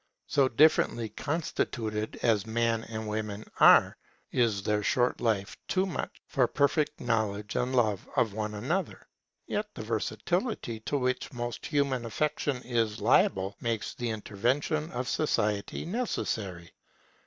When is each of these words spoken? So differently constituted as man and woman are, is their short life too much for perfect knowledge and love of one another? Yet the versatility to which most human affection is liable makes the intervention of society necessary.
So 0.25 0.49
differently 0.49 1.09
constituted 1.09 2.17
as 2.23 2.47
man 2.47 2.83
and 2.85 3.07
woman 3.07 3.45
are, 3.59 3.95
is 4.31 4.63
their 4.63 4.81
short 4.81 5.21
life 5.21 5.55
too 5.67 5.85
much 5.85 6.23
for 6.25 6.47
perfect 6.47 6.99
knowledge 6.99 7.55
and 7.55 7.75
love 7.75 8.09
of 8.15 8.33
one 8.33 8.55
another? 8.55 9.05
Yet 9.45 9.67
the 9.75 9.83
versatility 9.83 10.79
to 10.87 10.97
which 10.97 11.31
most 11.31 11.67
human 11.67 12.03
affection 12.05 12.63
is 12.63 12.99
liable 12.99 13.55
makes 13.61 13.93
the 13.93 14.09
intervention 14.09 14.89
of 14.91 15.07
society 15.07 15.85
necessary. 15.85 16.71